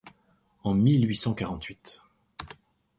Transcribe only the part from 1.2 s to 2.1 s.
quarante-huit